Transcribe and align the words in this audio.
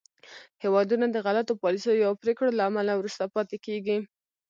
هېوادونه 0.63 1.05
د 1.11 1.17
غلطو 1.25 1.59
پالیسیو 1.63 2.07
او 2.09 2.13
پرېکړو 2.21 2.49
له 2.57 2.63
امله 2.69 2.93
وروسته 2.97 3.31
پاتې 3.35 3.57
کېږي 3.65 3.97